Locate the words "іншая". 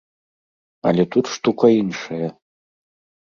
1.81-2.27